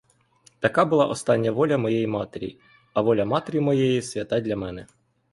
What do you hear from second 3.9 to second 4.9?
свята для мене.